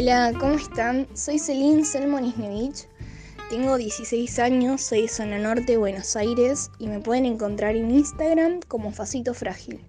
[0.00, 1.08] Hola, ¿cómo están?
[1.16, 2.86] Soy Celine Selmonisnevich,
[3.50, 8.60] tengo 16 años, soy de Zona Norte, Buenos Aires y me pueden encontrar en Instagram
[8.68, 9.80] como Facito Frágil.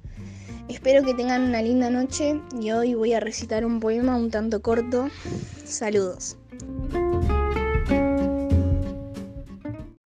[0.67, 4.63] Espero que tengan una linda noche y hoy voy a recitar un poema un tanto
[4.63, 5.11] corto.
[5.63, 6.37] Saludos.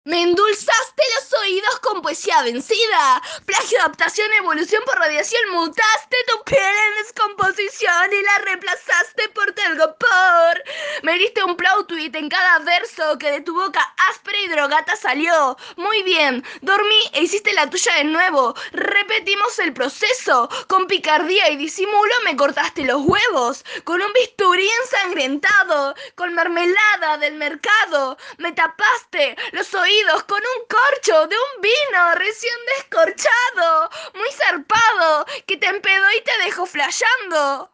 [0.03, 1.32] Me endulzaste los
[1.81, 3.21] con poesía vencida.
[3.45, 5.41] Plagio, adaptación, evolución por radiación.
[5.51, 10.63] Mutaste tu piel en descomposición y la reemplazaste por telgopor.
[11.03, 15.57] Me diste un tweet en cada verso que de tu boca áspera y drogata salió.
[15.75, 18.55] Muy bien, dormí e hiciste la tuya de nuevo.
[18.71, 20.49] Repetimos el proceso.
[20.67, 23.65] Con picardía y disimulo me cortaste los huevos.
[23.83, 24.69] Con un bisturí
[25.13, 25.95] ensangrentado.
[26.15, 28.17] Con mermelada del mercado.
[28.37, 35.57] Me tapaste los oídos con un corcho de un vino recién descorchado, muy zarpado, que
[35.57, 37.71] te empedó y te dejó flayando.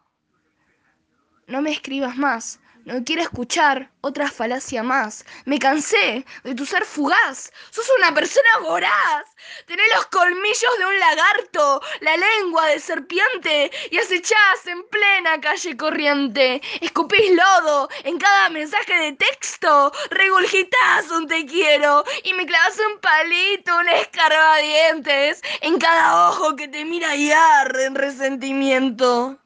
[1.46, 5.24] No me escribas más, no quiero escuchar otra falacia más.
[5.44, 7.52] Me cansé de tu ser fugaz.
[7.70, 9.24] Sos una persona voraz.
[9.66, 15.76] Tenés los colmillos de un lagarto, la lengua de serpiente y acechás en plena calle
[15.76, 16.62] corriente.
[16.80, 19.92] Escupís lodo en cada mensaje de texto.
[20.10, 26.68] Regurgitás un te quiero y me clavas un palito, un escarbadientes en cada ojo que
[26.68, 29.38] te mira y arde en resentimiento.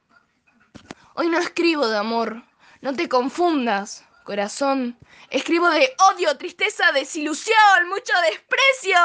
[1.14, 2.42] Hoy no escribo de amor
[2.84, 4.98] no te confundas, corazón.
[5.30, 8.98] Escribo de odio, tristeza, desilusión, mucho desprecio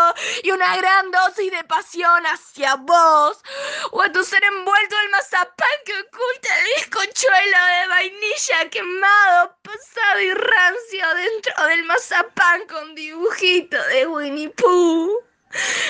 [0.43, 3.41] y una gran dosis de pasión hacia vos.
[3.91, 10.19] O a tu ser envuelto el mazapán que oculta el bizcochuelo de vainilla quemado, pasado
[10.23, 15.23] y rancio dentro del mazapán con dibujito de Winnie Pooh.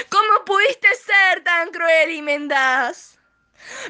[0.09, 3.18] ¿Cómo pudiste ser tan cruel y mendaz?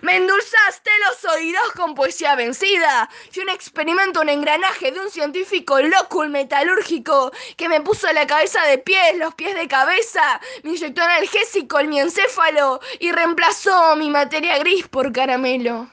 [0.02, 5.80] Me endulzaste los oídos con poesía vencida y un experimento, un engranaje de un científico
[5.82, 11.02] loco, metalúrgico, que me puso la cabeza de pies, los pies de cabeza, me inyectó
[11.02, 15.90] analgésico en mi encéfalo y reemplazó mi materia gris por caramelo.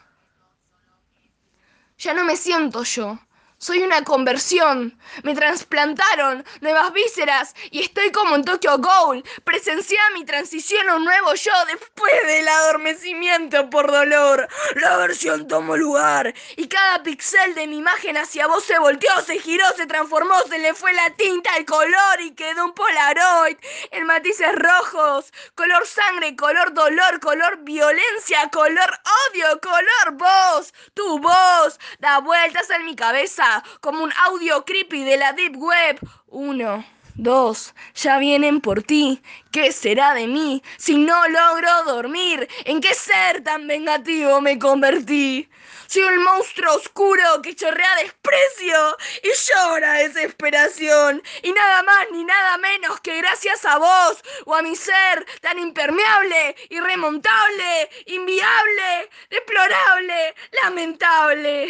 [1.98, 3.18] Ya no me siento yo.
[3.58, 4.98] Soy una conversión.
[5.22, 9.24] Me trasplantaron nuevas vísceras y estoy como en Tokyo Ghoul.
[9.44, 14.46] Presencié mi transición a un nuevo yo después del adormecimiento por dolor.
[14.74, 19.38] La versión tomó lugar y cada pixel de mi imagen hacia vos se volteó, se
[19.38, 23.56] giró, se transformó, se le fue la tinta, el color y quedó un polaroid
[23.90, 25.32] en matices rojos.
[25.54, 29.00] Color sangre, color dolor, color violencia, color
[29.30, 30.74] odio, color voz.
[30.92, 33.45] Tu voz da vueltas en mi cabeza
[33.80, 36.00] como un audio creepy de la Deep Web.
[36.28, 36.84] Uno,
[37.14, 39.22] dos, ya vienen por ti.
[39.52, 42.48] ¿Qué será de mí si no logro dormir?
[42.64, 45.48] ¿En qué ser tan vengativo me convertí?
[45.88, 51.22] Soy un monstruo oscuro que chorrea desprecio y llora desesperación.
[51.42, 55.58] Y nada más ni nada menos que gracias a vos o a mi ser tan
[55.58, 61.68] impermeable, irremontable, inviable, deplorable, lamentable.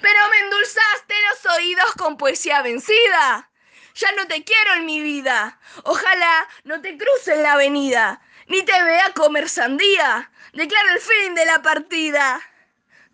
[0.00, 3.50] Pero me endulzaste los oídos con poesía vencida.
[3.94, 5.58] Ya no te quiero en mi vida.
[5.84, 10.30] Ojalá no te cruce en la avenida, ni te vea comer sandía.
[10.52, 12.40] Declaro el fin de la partida.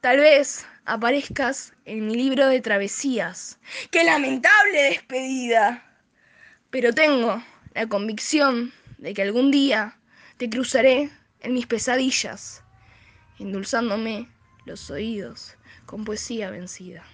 [0.01, 3.59] Tal vez aparezcas en mi libro de travesías.
[3.91, 5.83] ¡Qué lamentable despedida!
[6.71, 7.43] Pero tengo
[7.73, 9.97] la convicción de que algún día
[10.37, 11.11] te cruzaré
[11.41, 12.63] en mis pesadillas,
[13.39, 14.29] endulzándome
[14.67, 15.57] los oídos
[15.87, 17.14] con poesía vencida.